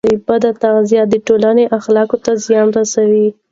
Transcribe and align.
بد 0.27 0.43
تغذیه 0.63 1.03
د 1.09 1.13
ټولنې 1.27 1.65
اخلاقو 1.77 2.17
ته 2.25 2.31
زیان 2.45 2.67
رسوي. 2.77 3.27